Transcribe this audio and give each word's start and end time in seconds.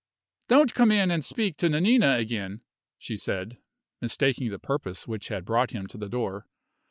"Don't 0.47 0.73
come 0.73 0.91
in 0.91 1.11
and 1.11 1.23
speak 1.23 1.57
to 1.57 1.69
Nanina 1.69 2.15
again," 2.17 2.61
she 2.97 3.15
said, 3.15 3.59
mistaking 4.01 4.49
the 4.49 4.57
purpose 4.57 5.07
which 5.07 5.27
had 5.27 5.45
brought 5.45 5.69
him 5.73 5.85
to 5.85 5.97
the 5.99 6.09
door. 6.09 6.47